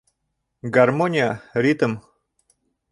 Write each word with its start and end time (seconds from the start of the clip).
—Гармония, 0.77 1.29
ритм. 1.53 1.91